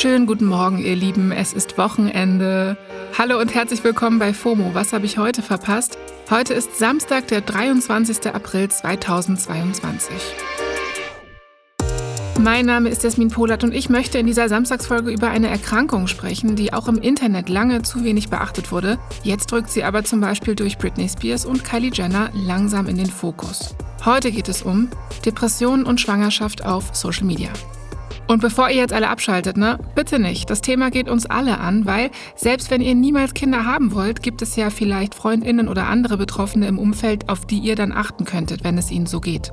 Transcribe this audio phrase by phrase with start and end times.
[0.00, 1.32] Schönen guten Morgen, ihr Lieben.
[1.32, 2.76] Es ist Wochenende.
[3.18, 4.72] Hallo und herzlich willkommen bei FOMO.
[4.72, 5.98] Was habe ich heute verpasst?
[6.30, 8.32] Heute ist Samstag, der 23.
[8.32, 10.14] April 2022.
[12.38, 16.54] Mein Name ist Jasmin Polat und ich möchte in dieser Samstagsfolge über eine Erkrankung sprechen,
[16.54, 19.00] die auch im Internet lange zu wenig beachtet wurde.
[19.24, 23.10] Jetzt drückt sie aber zum Beispiel durch Britney Spears und Kylie Jenner langsam in den
[23.10, 23.74] Fokus.
[24.04, 24.90] Heute geht es um
[25.26, 27.50] Depressionen und Schwangerschaft auf Social Media.
[28.28, 30.50] Und bevor ihr jetzt alle abschaltet, ne, bitte nicht.
[30.50, 34.42] Das Thema geht uns alle an, weil selbst wenn ihr niemals Kinder haben wollt, gibt
[34.42, 38.64] es ja vielleicht Freundinnen oder andere Betroffene im Umfeld, auf die ihr dann achten könntet,
[38.64, 39.50] wenn es ihnen so geht.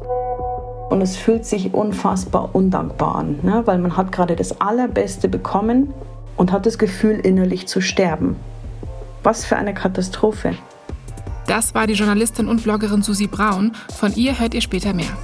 [0.90, 3.64] Und es fühlt sich unfassbar undankbar an, ne?
[3.66, 5.94] weil man hat gerade das Allerbeste bekommen
[6.36, 8.36] und hat das Gefühl, innerlich zu sterben.
[9.24, 10.54] Was für eine Katastrophe.
[11.48, 13.72] Das war die Journalistin und Bloggerin Susi Braun.
[13.96, 15.18] Von ihr hört ihr später mehr.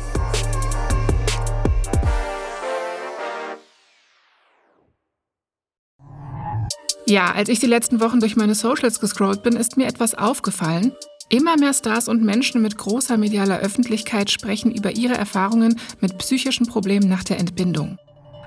[7.12, 10.94] Ja, als ich die letzten Wochen durch meine Socials gescrollt bin, ist mir etwas aufgefallen.
[11.28, 16.68] Immer mehr Stars und Menschen mit großer medialer Öffentlichkeit sprechen über ihre Erfahrungen mit psychischen
[16.68, 17.98] Problemen nach der Entbindung.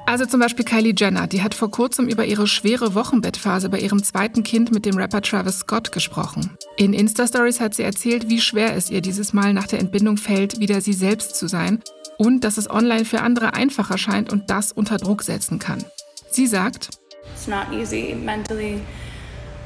[0.06, 4.02] Also zum Beispiel Kylie Jenner, die hat vor kurzem über ihre schwere Wochenbettphase bei ihrem
[4.02, 6.56] zweiten Kind mit dem Rapper Travis Scott gesprochen.
[6.78, 10.58] In Insta-Stories hat sie erzählt, wie schwer es ihr dieses Mal nach der Entbindung fällt,
[10.58, 11.82] wieder sie selbst zu sein
[12.16, 15.84] und dass es online für andere einfacher scheint und das unter Druck setzen kann.
[16.30, 16.88] Sie sagt,
[17.34, 18.80] It's not easy mentally,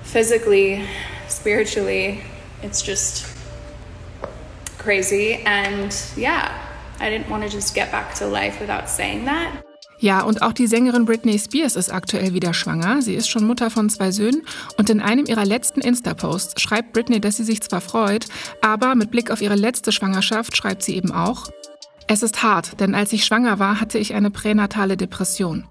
[0.02, 0.82] physically,
[1.28, 2.20] spiritually.
[2.62, 3.26] It's just
[4.78, 5.34] crazy.
[5.44, 6.50] And yeah,
[6.98, 9.62] I didn't want to just get back to life without saying that.
[10.00, 13.02] Ja, und auch die Sängerin Britney Spears ist aktuell wieder schwanger.
[13.02, 14.42] Sie ist schon Mutter von zwei Söhnen
[14.76, 18.26] und in einem ihrer letzten Insta-Posts schreibt Britney, dass sie sich zwar freut,
[18.62, 21.48] aber mit Blick auf ihre letzte Schwangerschaft schreibt sie eben auch,
[22.06, 25.66] es ist hart, denn als ich schwanger war, hatte ich eine pränatale Depression.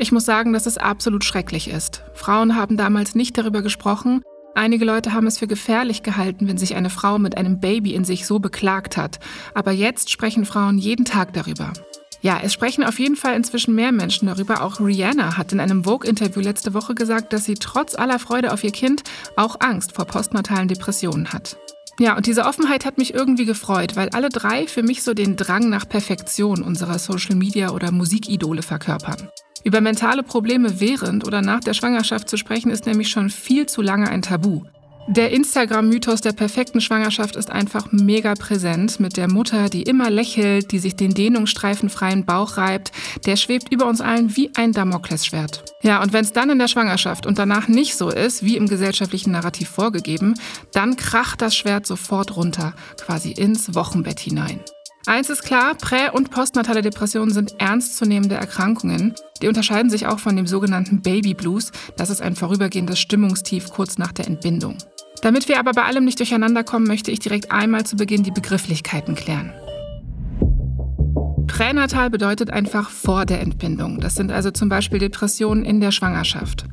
[0.00, 2.04] Ich muss sagen, dass es absolut schrecklich ist.
[2.14, 4.22] Frauen haben damals nicht darüber gesprochen.
[4.54, 8.04] Einige Leute haben es für gefährlich gehalten, wenn sich eine Frau mit einem Baby in
[8.04, 9.18] sich so beklagt hat.
[9.54, 11.72] Aber jetzt sprechen Frauen jeden Tag darüber.
[12.20, 14.62] Ja, es sprechen auf jeden Fall inzwischen mehr Menschen darüber.
[14.62, 18.62] Auch Rihanna hat in einem Vogue-Interview letzte Woche gesagt, dass sie trotz aller Freude auf
[18.62, 19.02] ihr Kind
[19.36, 21.56] auch Angst vor postnatalen Depressionen hat.
[21.98, 25.34] Ja, und diese Offenheit hat mich irgendwie gefreut, weil alle drei für mich so den
[25.34, 29.28] Drang nach Perfektion unserer Social-Media- oder Musikidole verkörpern.
[29.64, 33.82] Über mentale Probleme während oder nach der Schwangerschaft zu sprechen, ist nämlich schon viel zu
[33.82, 34.62] lange ein Tabu.
[35.10, 40.70] Der Instagram-Mythos der perfekten Schwangerschaft ist einfach mega präsent mit der Mutter, die immer lächelt,
[40.70, 42.92] die sich den dehnungsstreifenfreien Bauch reibt.
[43.24, 45.64] Der schwebt über uns allen wie ein Damoklesschwert.
[45.82, 48.68] Ja, und wenn es dann in der Schwangerschaft und danach nicht so ist, wie im
[48.68, 50.34] gesellschaftlichen Narrativ vorgegeben,
[50.74, 54.60] dann kracht das Schwert sofort runter, quasi ins Wochenbett hinein.
[55.06, 59.14] Eins ist klar, prä- und postnatale Depressionen sind ernstzunehmende Erkrankungen.
[59.40, 61.72] Die unterscheiden sich auch von dem sogenannten Baby Blues.
[61.96, 64.76] Das ist ein vorübergehendes Stimmungstief kurz nach der Entbindung.
[65.22, 68.30] Damit wir aber bei allem nicht durcheinander kommen, möchte ich direkt einmal zu Beginn die
[68.30, 69.52] Begrifflichkeiten klären.
[71.46, 74.00] Pränatal bedeutet einfach vor der Entbindung.
[74.00, 76.66] Das sind also zum Beispiel Depressionen in der Schwangerschaft.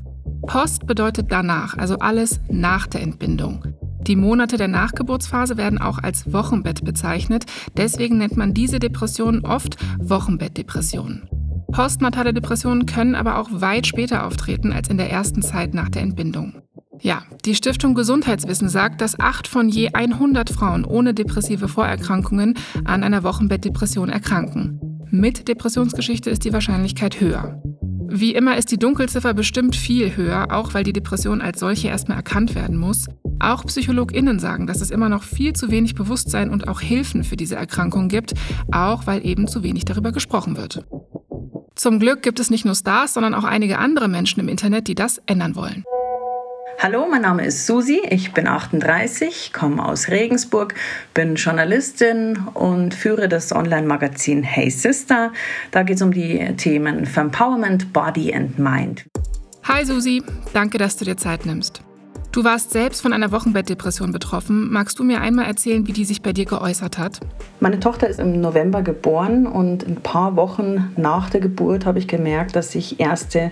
[0.46, 3.74] Post bedeutet danach, also alles nach der Entbindung.
[4.07, 7.45] Die Monate der Nachgeburtsphase werden auch als Wochenbett bezeichnet.
[7.75, 11.27] Deswegen nennt man diese Depressionen oft Wochenbettdepressionen.
[11.71, 16.03] Postnatale Depressionen können aber auch weit später auftreten als in der ersten Zeit nach der
[16.03, 16.61] Entbindung.
[17.01, 22.53] Ja, die Stiftung Gesundheitswissen sagt, dass acht von je 100 Frauen ohne depressive Vorerkrankungen
[22.85, 24.79] an einer Wochenbettdepression erkranken.
[25.09, 27.61] Mit Depressionsgeschichte ist die Wahrscheinlichkeit höher.
[28.07, 32.17] Wie immer ist die Dunkelziffer bestimmt viel höher, auch weil die Depression als solche erstmal
[32.17, 33.07] erkannt werden muss.
[33.40, 37.35] Auch PsychologInnen sagen, dass es immer noch viel zu wenig Bewusstsein und auch Hilfen für
[37.35, 38.34] diese Erkrankung gibt,
[38.72, 40.85] auch weil eben zu wenig darüber gesprochen wird.
[41.75, 44.95] Zum Glück gibt es nicht nur Stars, sondern auch einige andere Menschen im Internet, die
[44.95, 45.84] das ändern wollen.
[46.79, 50.75] Hallo, mein Name ist Susi, ich bin 38, komme aus Regensburg,
[51.13, 55.31] bin Journalistin und führe das Online-Magazin Hey Sister.
[55.72, 59.06] Da geht es um die Themen Empowerment, Body and Mind.
[59.63, 60.21] Hi Susi,
[60.54, 61.81] danke, dass du dir Zeit nimmst.
[62.35, 64.69] Du warst selbst von einer Wochenbettdepression betroffen.
[64.69, 67.21] Magst du mir einmal erzählen, wie die sich bei dir geäußert hat?
[67.61, 72.09] Meine Tochter ist im November geboren und ein paar Wochen nach der Geburt habe ich
[72.09, 73.51] gemerkt, dass sich erste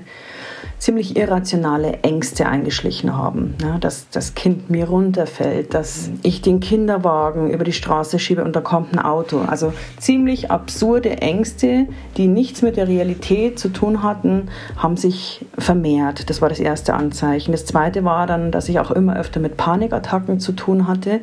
[0.83, 3.56] ziemlich irrationale Ängste eingeschlichen haben.
[3.62, 8.53] Ja, dass das Kind mir runterfällt, dass ich den Kinderwagen über die Straße schiebe und
[8.53, 9.39] da kommt ein Auto.
[9.47, 11.88] Also ziemlich absurde Ängste,
[12.18, 16.30] die nichts mit der Realität zu tun hatten, haben sich vermehrt.
[16.30, 17.53] Das war das erste Anzeichen.
[17.53, 21.21] Das zweite war dann, dass ich auch immer öfter mit Panikattacken zu tun hatte,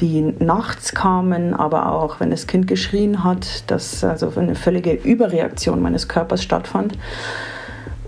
[0.00, 5.80] die nachts kamen, aber auch wenn das Kind geschrien hat, dass also eine völlige Überreaktion
[5.80, 6.98] meines Körpers stattfand.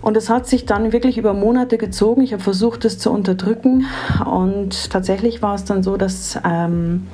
[0.02, 2.22] Und es hat sich dann wirklich über Monate gezogen.
[2.22, 3.86] Ich habe versucht, es zu unterdrücken.
[4.26, 7.06] Und tatsächlich war es dann so, dass ähm,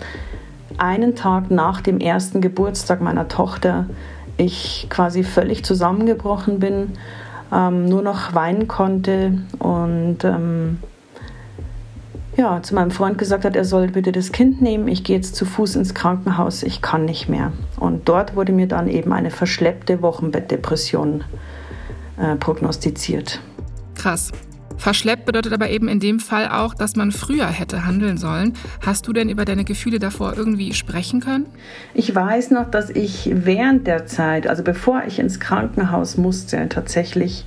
[0.78, 3.86] einen Tag nach dem ersten Geburtstag meiner Tochter
[4.38, 6.92] ich quasi völlig zusammengebrochen bin,
[7.52, 10.78] ähm, nur noch weinen konnte und ähm,
[12.36, 15.34] ja, zu meinem Freund gesagt hat, er soll bitte das Kind nehmen, ich gehe jetzt
[15.34, 17.52] zu Fuß ins Krankenhaus, ich kann nicht mehr.
[17.80, 21.24] Und dort wurde mir dann eben eine verschleppte Wochenbettdepression äh,
[22.40, 23.40] prognostiziert.
[23.94, 24.32] Krass.
[24.78, 28.54] Verschleppt bedeutet aber eben in dem Fall auch, dass man früher hätte handeln sollen.
[28.86, 31.46] Hast du denn über deine Gefühle davor irgendwie sprechen können?
[31.94, 37.44] Ich weiß noch, dass ich während der Zeit, also bevor ich ins Krankenhaus musste, tatsächlich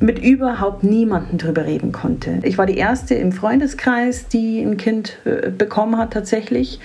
[0.00, 2.38] mit überhaupt niemandem drüber reden konnte.
[2.42, 6.80] Ich war die erste im Freundeskreis, die ein Kind äh, bekommen hat tatsächlich.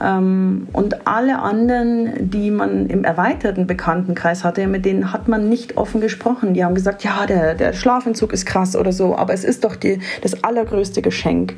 [0.00, 5.76] Ähm, und alle anderen, die man im erweiterten Bekanntenkreis hatte, mit denen hat man nicht
[5.76, 6.54] offen gesprochen.
[6.54, 9.74] Die haben gesagt, ja, der, der Schlafentzug ist krass oder so, aber es ist doch
[9.74, 11.54] die, das allergrößte Geschenk.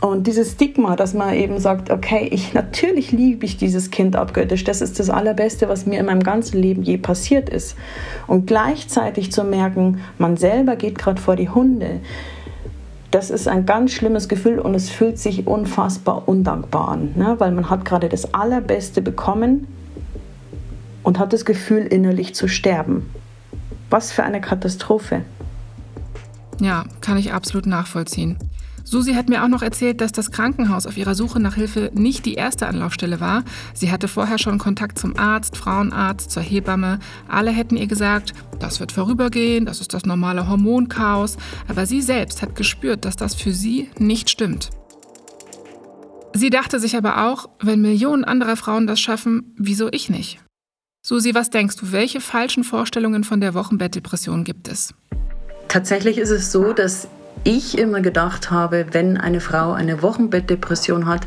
[0.00, 4.64] Und dieses Stigma, dass man eben sagt, okay, ich natürlich liebe ich dieses Kind abgöttisch,
[4.64, 7.76] das ist das Allerbeste, was mir in meinem ganzen Leben je passiert ist.
[8.26, 12.00] Und gleichzeitig zu merken, man selber geht gerade vor die Hunde,
[13.10, 17.34] das ist ein ganz schlimmes Gefühl und es fühlt sich unfassbar undankbar an, ne?
[17.38, 19.66] weil man hat gerade das Allerbeste bekommen
[21.02, 23.10] und hat das Gefühl, innerlich zu sterben.
[23.90, 25.22] Was für eine Katastrophe.
[26.60, 28.38] Ja, kann ich absolut nachvollziehen.
[28.84, 32.26] Susi hat mir auch noch erzählt, dass das Krankenhaus auf ihrer Suche nach Hilfe nicht
[32.26, 33.44] die erste Anlaufstelle war.
[33.74, 36.98] Sie hatte vorher schon Kontakt zum Arzt, Frauenarzt, zur Hebamme.
[37.28, 41.36] Alle hätten ihr gesagt, das wird vorübergehen, das ist das normale Hormonchaos.
[41.68, 44.70] Aber sie selbst hat gespürt, dass das für sie nicht stimmt.
[46.32, 50.38] Sie dachte sich aber auch, wenn Millionen anderer Frauen das schaffen, wieso ich nicht?
[51.02, 54.94] Susi, was denkst du, welche falschen Vorstellungen von der Wochenbettdepression gibt es?
[55.68, 57.08] Tatsächlich ist es so, dass
[57.44, 61.22] ich immer gedacht habe, wenn eine Frau eine Wochenbettdepression hat,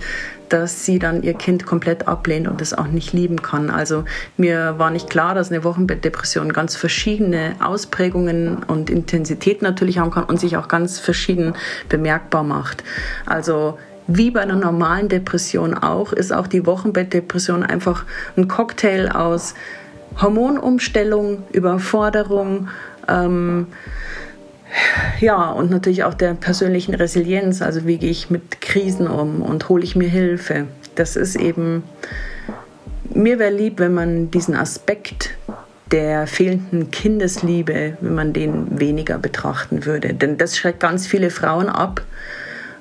[0.49, 3.71] dass sie dann ihr Kind komplett ablehnt und es auch nicht lieben kann.
[3.71, 4.05] Also
[4.37, 10.25] mir war nicht klar, dass eine Wochenbettdepression ganz verschiedene Ausprägungen und Intensität natürlich haben kann
[10.25, 11.55] und sich auch ganz verschieden
[11.89, 12.83] bemerkbar macht.
[13.25, 18.05] Also wie bei einer normalen Depression auch, ist auch die Wochenbettdepression einfach
[18.37, 19.55] ein Cocktail aus
[20.21, 22.67] Hormonumstellung, Überforderung,
[23.07, 23.67] ähm,
[25.19, 27.61] ja, und natürlich auch der persönlichen Resilienz.
[27.61, 30.67] Also wie gehe ich mit Krisen um und hole ich mir Hilfe.
[30.95, 31.83] Das ist eben,
[33.13, 35.35] mir wäre lieb, wenn man diesen Aspekt
[35.91, 40.13] der fehlenden Kindesliebe, wenn man den weniger betrachten würde.
[40.13, 42.01] Denn das schreckt ganz viele Frauen ab,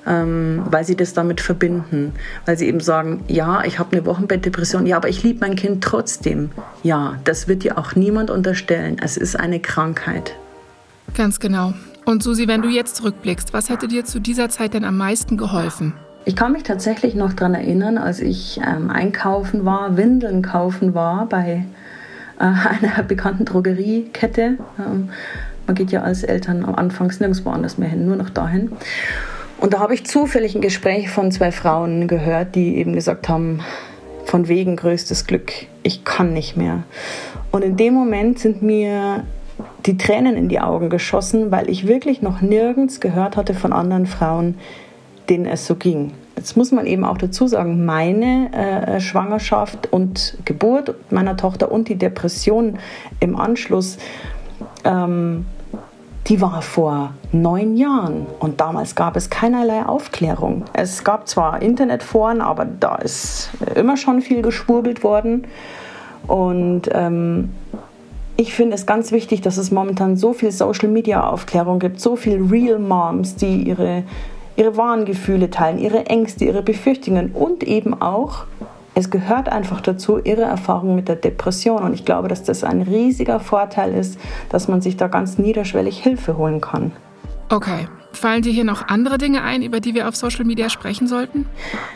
[0.07, 2.13] ähm, weil sie das damit verbinden.
[2.45, 5.83] Weil sie eben sagen, ja, ich habe eine Wochenbettdepression, ja, aber ich liebe mein Kind
[5.83, 6.49] trotzdem.
[6.81, 8.97] Ja, das wird dir auch niemand unterstellen.
[9.01, 10.35] Es ist eine Krankheit.
[11.15, 11.73] Ganz genau.
[12.05, 15.37] Und Susi, wenn du jetzt zurückblickst, was hätte dir zu dieser Zeit denn am meisten
[15.37, 15.93] geholfen?
[16.25, 21.27] Ich kann mich tatsächlich noch daran erinnern, als ich ähm, einkaufen war, Windeln kaufen war
[21.27, 21.65] bei
[22.39, 24.57] äh, einer bekannten Drogeriekette.
[24.79, 25.09] Ähm,
[25.67, 28.71] man geht ja als Eltern anfangs nirgendwo anders mehr hin, nur noch dahin.
[29.59, 33.61] Und da habe ich zufällig ein Gespräch von zwei Frauen gehört, die eben gesagt haben,
[34.25, 35.51] von wegen größtes Glück,
[35.83, 36.83] ich kann nicht mehr.
[37.51, 39.23] Und in dem Moment sind mir
[39.85, 44.05] die Tränen in die Augen geschossen, weil ich wirklich noch nirgends gehört hatte von anderen
[44.05, 44.55] Frauen,
[45.29, 46.13] denen es so ging.
[46.35, 51.89] Jetzt muss man eben auch dazu sagen, meine äh, Schwangerschaft und Geburt meiner Tochter und
[51.89, 52.79] die Depression
[53.19, 53.97] im Anschluss,
[54.83, 55.45] ähm,
[56.27, 60.63] die war vor neun Jahren und damals gab es keinerlei Aufklärung.
[60.73, 65.45] Es gab zwar Internetforen, aber da ist immer schon viel geschwurbelt worden
[66.27, 67.49] und ähm,
[68.35, 72.79] ich finde es ganz wichtig, dass es momentan so viel Social-Media-Aufklärung gibt, so viel Real
[72.79, 74.03] Moms, die ihre,
[74.55, 78.45] ihre wahren Gefühle teilen, ihre Ängste, ihre Befürchtungen und eben auch,
[78.95, 81.81] es gehört einfach dazu, ihre Erfahrung mit der Depression.
[81.81, 86.01] Und ich glaube, dass das ein riesiger Vorteil ist, dass man sich da ganz niederschwellig
[86.01, 86.91] Hilfe holen kann.
[87.49, 87.87] Okay.
[88.11, 91.47] Fallen dir hier noch andere Dinge ein, über die wir auf Social Media sprechen sollten?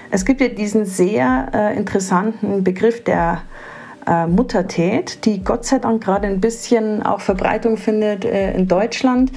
[0.09, 3.43] Es gibt ja diesen sehr äh, interessanten Begriff der
[4.07, 9.31] äh, Muttertät, die Gott sei Dank gerade ein bisschen auch Verbreitung findet äh, in Deutschland.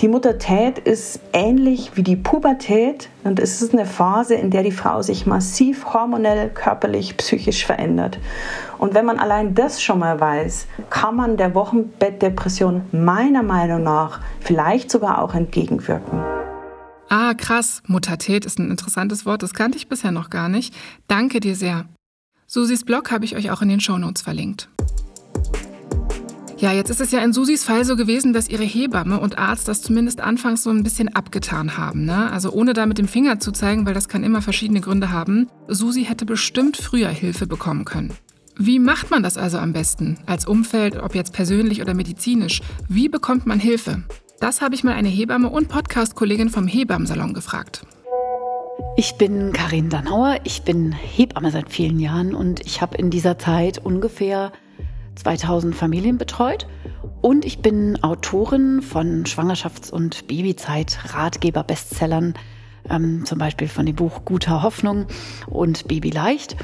[0.00, 4.70] Die Muttertät ist ähnlich wie die Pubertät und es ist eine Phase, in der die
[4.70, 8.20] Frau sich massiv hormonell, körperlich, psychisch verändert.
[8.78, 14.20] Und wenn man allein das schon mal weiß, kann man der Wochenbettdepression meiner Meinung nach
[14.38, 16.20] vielleicht sogar auch entgegenwirken.
[17.08, 17.82] Ah, krass.
[17.88, 20.76] Muttertät ist ein interessantes Wort, das kannte ich bisher noch gar nicht.
[21.08, 21.86] Danke dir sehr.
[22.50, 24.70] Susis Blog habe ich euch auch in den Shownotes verlinkt.
[26.56, 29.68] Ja, jetzt ist es ja in Susis Fall so gewesen, dass ihre Hebamme und Arzt
[29.68, 32.06] das zumindest anfangs so ein bisschen abgetan haben.
[32.06, 32.32] Ne?
[32.32, 35.48] Also ohne da mit dem Finger zu zeigen, weil das kann immer verschiedene Gründe haben.
[35.68, 38.14] Susi hätte bestimmt früher Hilfe bekommen können.
[38.56, 40.16] Wie macht man das also am besten?
[40.24, 42.62] Als Umfeld, ob jetzt persönlich oder medizinisch?
[42.88, 44.04] Wie bekommt man Hilfe?
[44.40, 47.82] Das habe ich mal eine Hebamme und Podcast-Kollegin vom Hebammensalon gefragt.
[48.96, 53.38] Ich bin Karin Danauer, ich bin Hebamme seit vielen Jahren und ich habe in dieser
[53.38, 54.50] Zeit ungefähr
[55.14, 56.66] 2000 Familien betreut
[57.20, 62.34] und ich bin Autorin von Schwangerschafts- und Babyzeit-Ratgeber-Bestsellern,
[62.90, 65.06] ähm, zum Beispiel von dem Buch Guter Hoffnung
[65.46, 66.56] und Baby leicht.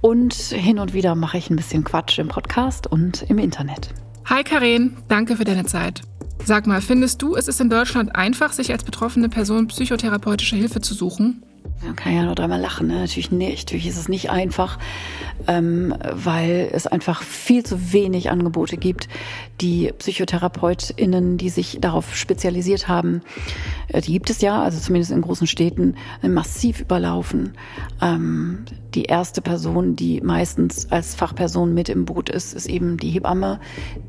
[0.00, 3.90] Und hin und wieder mache ich ein bisschen Quatsch im Podcast und im Internet.
[4.26, 6.00] Hi Karin, danke für deine Zeit.
[6.44, 10.80] Sag mal, findest du, es ist in Deutschland einfach, sich als betroffene Person psychotherapeutische Hilfe
[10.80, 11.44] zu suchen?
[11.84, 12.86] Man kann ja nur dreimal lachen.
[12.88, 13.00] Ne?
[13.00, 13.66] Natürlich nicht.
[13.68, 14.78] Natürlich ist es nicht einfach,
[15.46, 19.08] ähm, weil es einfach viel zu wenig Angebote gibt.
[19.60, 23.22] Die PsychotherapeutInnen, die sich darauf spezialisiert haben,
[23.88, 27.52] äh, die gibt es ja, also zumindest in großen Städten, massiv überlaufen.
[28.00, 28.64] Ähm,
[28.94, 33.60] die erste Person, die meistens als Fachperson mit im Boot ist, ist eben die Hebamme,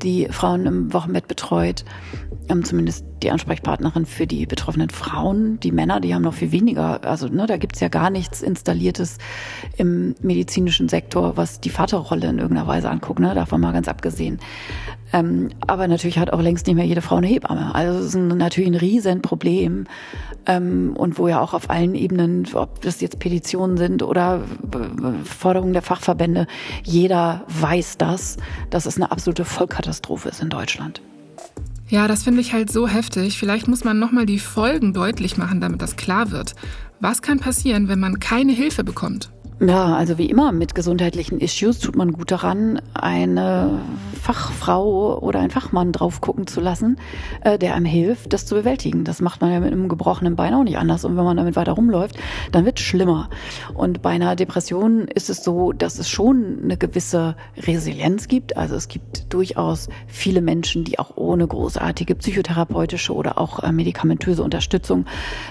[0.02, 1.84] die Frauen im Wochenbett betreut.
[2.48, 5.58] Ähm, zumindest die Ansprechpartnerin für die betroffenen Frauen.
[5.60, 7.04] Die Männer, die haben noch viel weniger.
[7.04, 9.18] Also ne, da gibt's ja gar nichts Installiertes
[9.76, 13.18] im medizinischen Sektor, was die Vaterrolle in irgendeiner Weise anguckt.
[13.18, 13.34] Ne?
[13.34, 14.38] Davon mal ganz abgesehen.
[15.12, 17.74] Ähm, aber natürlich hat auch längst nicht mehr jede Frau eine Hebamme.
[17.74, 19.86] Also es ist ein, natürlich ein Riesenproblem.
[20.46, 24.42] Ähm, und wo ja auch auf allen Ebenen, ob das jetzt Petitionen sind oder
[25.24, 26.46] Forderungen der Fachverbände,
[26.84, 28.36] jeder weiß das,
[28.70, 31.02] dass es eine absolute Vollkatastrophe ist in Deutschland.
[31.88, 33.38] Ja, das finde ich halt so heftig.
[33.38, 36.56] Vielleicht muss man nochmal die Folgen deutlich machen, damit das klar wird.
[37.00, 39.30] Was kann passieren, wenn man keine Hilfe bekommt?
[39.58, 43.80] Ja, also wie immer mit gesundheitlichen Issues tut man gut daran, eine
[44.20, 46.98] Fachfrau oder einen Fachmann drauf gucken zu lassen,
[47.40, 49.04] äh, der einem hilft, das zu bewältigen.
[49.04, 51.06] Das macht man ja mit einem gebrochenen Bein auch nicht anders.
[51.06, 52.16] Und wenn man damit weiter rumläuft,
[52.52, 53.30] dann wird es schlimmer.
[53.72, 58.58] Und bei einer Depression ist es so, dass es schon eine gewisse Resilienz gibt.
[58.58, 64.42] Also es gibt durchaus viele Menschen, die auch ohne großartige psychotherapeutische oder auch äh, medikamentöse
[64.42, 65.06] Unterstützung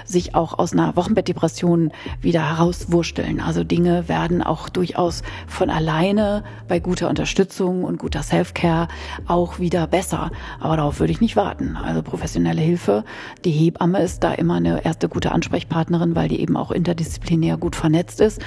[0.05, 3.39] sich auch aus einer Wochenbettdepression wieder herauswursteln.
[3.39, 8.87] Also Dinge werden auch durchaus von alleine bei guter Unterstützung und guter Self-Care
[9.27, 10.31] auch wieder besser.
[10.59, 11.77] Aber darauf würde ich nicht warten.
[11.77, 13.03] Also professionelle Hilfe.
[13.43, 17.75] Die Hebamme ist da immer eine erste gute Ansprechpartnerin, weil die eben auch interdisziplinär gut
[17.75, 18.41] vernetzt ist.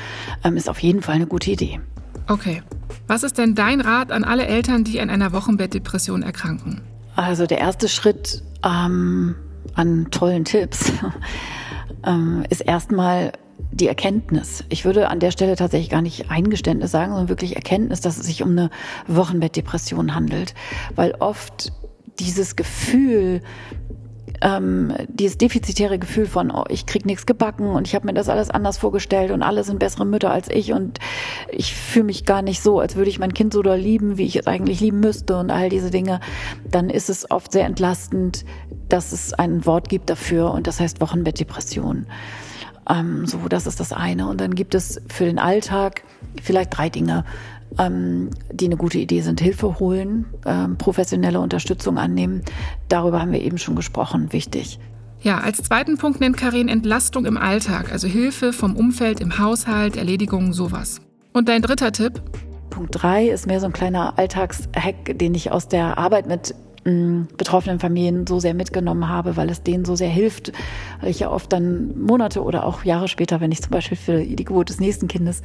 [0.44, 1.80] Ähm, ist auf jeden Fall eine gute Idee.
[2.28, 2.62] Okay.
[3.06, 6.82] Was ist denn dein Rat an alle Eltern, die an einer Wochenbettdepression erkranken?
[7.16, 9.34] Also der erste Schritt ähm,
[9.74, 10.92] an tollen Tipps
[12.06, 13.32] ähm, ist erstmal
[13.70, 14.64] die Erkenntnis.
[14.68, 18.26] Ich würde an der Stelle tatsächlich gar nicht Eingeständnis sagen, sondern wirklich Erkenntnis, dass es
[18.26, 18.70] sich um eine
[19.06, 20.54] Wochenbettdepression handelt.
[20.94, 21.72] Weil oft
[22.18, 23.42] dieses Gefühl,
[24.40, 28.28] ähm, dieses defizitäre Gefühl von, oh, ich krieg nichts gebacken und ich habe mir das
[28.28, 30.98] alles anders vorgestellt und alle sind bessere Mütter als ich und
[31.50, 34.26] ich fühle mich gar nicht so, als würde ich mein Kind so doll lieben, wie
[34.26, 36.20] ich es eigentlich lieben müsste und all diese Dinge,
[36.70, 38.44] dann ist es oft sehr entlastend,
[38.88, 42.06] dass es ein Wort gibt dafür und das heißt Wochenbettdepression.
[42.88, 44.28] Ähm, so, das ist das eine.
[44.28, 46.02] Und dann gibt es für den Alltag
[46.42, 47.24] vielleicht drei Dinge,
[47.78, 49.40] ähm, die eine gute Idee sind.
[49.40, 52.42] Hilfe holen, ähm, professionelle Unterstützung annehmen.
[52.88, 54.32] Darüber haben wir eben schon gesprochen.
[54.32, 54.78] Wichtig.
[55.20, 59.96] Ja, als zweiten Punkt nennt Karin Entlastung im Alltag, also Hilfe vom Umfeld im Haushalt,
[59.96, 61.00] Erledigungen, sowas.
[61.32, 62.22] Und dein dritter Tipp?
[62.70, 66.54] Punkt drei ist mehr so ein kleiner Alltagshack, den ich aus der Arbeit mit
[67.36, 70.52] betroffenen Familien so sehr mitgenommen habe, weil es denen so sehr hilft,
[71.00, 74.20] weil ich ja oft dann Monate oder auch Jahre später, wenn ich zum Beispiel für
[74.20, 75.42] die Geburt des nächsten Kindes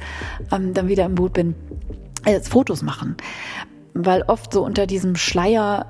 [0.52, 1.54] ähm, dann wieder im Boot bin,
[2.24, 3.16] äh, Fotos machen.
[3.94, 5.86] Weil oft so unter diesem Schleier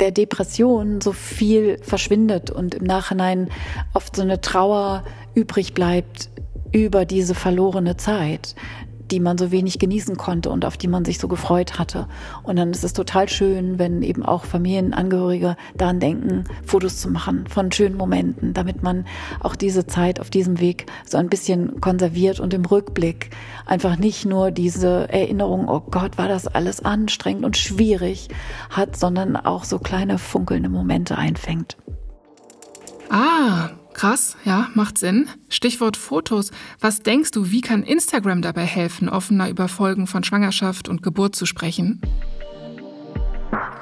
[0.00, 3.48] der Depression so viel verschwindet und im Nachhinein
[3.92, 6.30] oft so eine Trauer übrig bleibt
[6.72, 8.56] über diese verlorene Zeit
[9.14, 12.08] die man so wenig genießen konnte und auf die man sich so gefreut hatte.
[12.42, 17.46] Und dann ist es total schön, wenn eben auch Familienangehörige daran denken, Fotos zu machen
[17.46, 19.06] von schönen Momenten, damit man
[19.38, 23.30] auch diese Zeit auf diesem Weg so ein bisschen konserviert und im Rückblick
[23.66, 28.30] einfach nicht nur diese Erinnerung, oh Gott, war das alles anstrengend und schwierig
[28.68, 31.76] hat, sondern auch so kleine funkelnde Momente einfängt.
[33.10, 35.28] Ah, Krass, ja, macht Sinn.
[35.48, 36.50] Stichwort Fotos.
[36.80, 41.36] Was denkst du, wie kann Instagram dabei helfen, offener über Folgen von Schwangerschaft und Geburt
[41.36, 42.00] zu sprechen?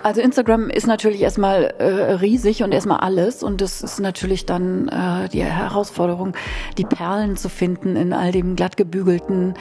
[0.02, 4.88] Also Instagram ist natürlich erstmal äh, riesig und erstmal alles und das ist natürlich dann
[4.88, 6.36] äh, die Herausforderung,
[6.76, 9.54] die Perlen zu finden in all dem glattgebügelten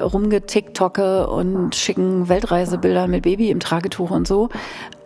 [0.00, 4.48] rumgetiktocke und schicken Weltreisebilder mit Baby im Tragetuch und so.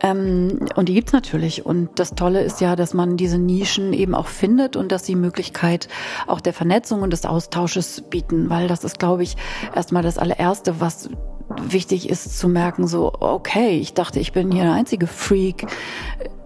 [0.01, 1.67] Ähm, und die gibt's natürlich.
[1.67, 5.15] Und das Tolle ist ja, dass man diese Nischen eben auch findet und dass sie
[5.15, 5.89] Möglichkeit
[6.27, 9.37] auch der Vernetzung und des Austausches bieten, weil das ist, glaube ich,
[9.75, 11.11] erstmal das allererste, was
[11.59, 15.67] wichtig ist zu merken, so, okay, ich dachte, ich bin hier der einzige Freak,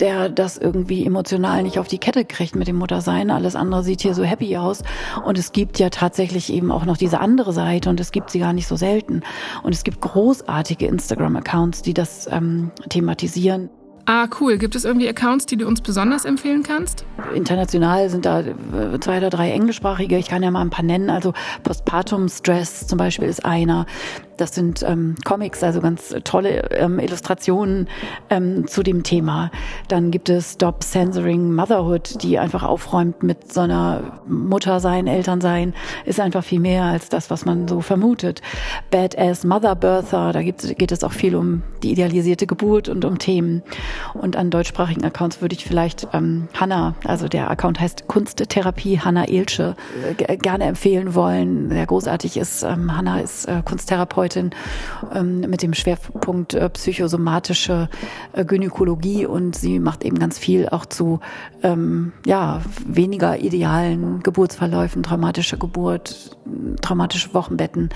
[0.01, 3.31] der das irgendwie emotional nicht auf die Kette kriegt mit dem Muttersein.
[3.31, 4.83] Alles andere sieht hier so happy aus.
[5.25, 8.39] Und es gibt ja tatsächlich eben auch noch diese andere Seite und es gibt sie
[8.39, 9.23] gar nicht so selten.
[9.63, 13.69] Und es gibt großartige Instagram-Accounts, die das ähm, thematisieren.
[14.07, 14.59] Ah, cool.
[14.59, 17.07] Gibt es irgendwie Accounts, die du uns besonders empfehlen kannst?
[17.35, 20.19] International sind da äh, zwei oder drei englischsprachige.
[20.19, 21.09] Ich kann ja mal ein paar nennen.
[21.09, 21.33] Also
[21.63, 23.87] Postpartum Stress zum Beispiel ist einer.
[24.37, 27.89] Das sind ähm, Comics, also ganz tolle ähm, Illustrationen
[28.31, 29.51] ähm, zu dem Thema.
[29.89, 35.75] Dann gibt es Stop Censoring Motherhood, die einfach aufräumt mit so einer Muttersein, Elternsein.
[36.05, 38.43] Ist einfach viel mehr als das, was man so vermutet.
[38.91, 43.19] Badass Mother Birther, da gibt, geht es auch viel um die idealisierte Geburt und um
[43.19, 43.63] Themen.
[44.15, 49.29] Und an deutschsprachigen Accounts würde ich vielleicht ähm, Hanna, also der Account heißt Kunsttherapie Hanna
[49.29, 49.77] Ilsche,
[50.19, 51.69] äh, gerne empfehlen wollen.
[51.69, 52.65] Der großartig ist.
[52.65, 54.51] Ähm, Hanna ist äh, Kunsttherapeutin Therapeutin
[55.15, 57.89] ähm, mit dem Schwerpunkt äh, psychosomatische
[58.33, 61.21] äh, Gynäkologie und sie macht eben ganz viel auch zu
[61.63, 66.37] ähm, ja, weniger idealen Geburtsverläufen, traumatische Geburt,
[66.81, 67.91] traumatische Wochenbetten,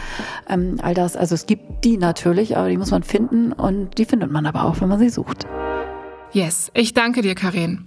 [0.48, 1.16] ähm, all das.
[1.16, 4.64] Also es gibt die natürlich, aber die muss man finden und die findet man aber
[4.64, 5.46] auch, wenn man sie sucht.
[6.32, 7.86] Yes, ich danke dir, Karin.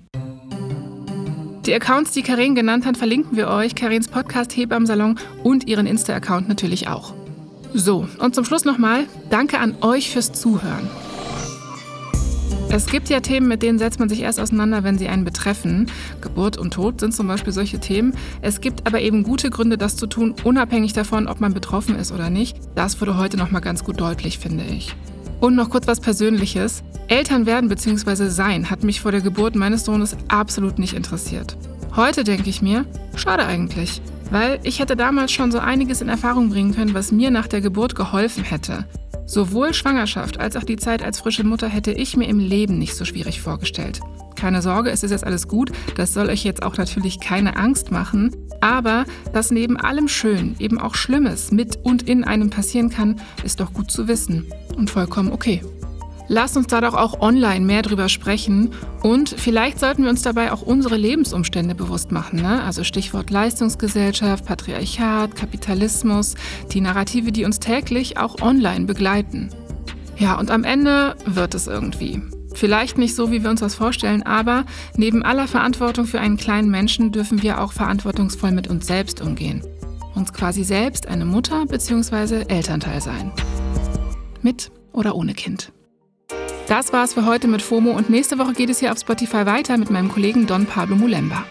[1.67, 6.50] Die Accounts, die Karin genannt hat, verlinken wir euch, Karins Podcast Salon und ihren Insta-Account
[6.50, 7.13] natürlich auch.
[7.73, 10.89] So, und zum Schluss nochmal, danke an euch fürs Zuhören.
[12.69, 15.87] Es gibt ja Themen, mit denen setzt man sich erst auseinander, wenn sie einen betreffen.
[16.21, 18.13] Geburt und Tod sind zum Beispiel solche Themen.
[18.41, 22.13] Es gibt aber eben gute Gründe, das zu tun, unabhängig davon, ob man betroffen ist
[22.13, 22.57] oder nicht.
[22.75, 24.95] Das wurde heute nochmal ganz gut deutlich, finde ich.
[25.41, 26.83] Und noch kurz was Persönliches.
[27.07, 28.27] Eltern werden bzw.
[28.27, 31.57] sein hat mich vor der Geburt meines Sohnes absolut nicht interessiert.
[31.95, 32.85] Heute denke ich mir,
[33.15, 34.01] schade eigentlich.
[34.31, 37.61] Weil ich hätte damals schon so einiges in Erfahrung bringen können, was mir nach der
[37.61, 38.85] Geburt geholfen hätte.
[39.25, 42.96] Sowohl Schwangerschaft als auch die Zeit als frische Mutter hätte ich mir im Leben nicht
[42.96, 44.00] so schwierig vorgestellt.
[44.35, 47.91] Keine Sorge, es ist jetzt alles gut, das soll euch jetzt auch natürlich keine Angst
[47.91, 53.22] machen, aber dass neben allem Schön eben auch Schlimmes mit und in einem passieren kann,
[53.44, 55.61] ist doch gut zu wissen und vollkommen okay.
[56.33, 58.70] Lasst uns da doch auch online mehr drüber sprechen
[59.03, 62.41] und vielleicht sollten wir uns dabei auch unsere Lebensumstände bewusst machen.
[62.41, 62.63] Ne?
[62.63, 66.35] Also Stichwort Leistungsgesellschaft, Patriarchat, Kapitalismus,
[66.72, 69.50] die Narrative, die uns täglich auch online begleiten.
[70.20, 72.22] Ja, und am Ende wird es irgendwie.
[72.53, 74.63] Vielleicht nicht so, wie wir uns das vorstellen, aber
[74.96, 79.63] neben aller Verantwortung für einen kleinen Menschen dürfen wir auch verantwortungsvoll mit uns selbst umgehen.
[80.15, 82.46] Uns quasi selbst eine Mutter bzw.
[82.48, 83.33] Elternteil sein.
[84.41, 85.74] Mit oder ohne Kind.
[86.67, 89.77] Das war's für heute mit FOMO und nächste Woche geht es hier auf Spotify weiter
[89.77, 91.45] mit meinem Kollegen Don Pablo Mulemba.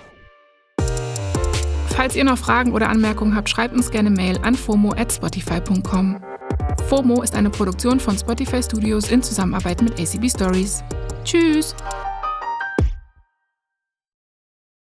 [1.88, 6.23] Falls ihr noch Fragen oder Anmerkungen habt, schreibt uns gerne Mail an fomo@spotify.com.
[6.88, 10.83] FOMO ist eine Produktion von Spotify Studios in Zusammenarbeit mit ACB Stories.
[11.25, 11.75] Tschüss!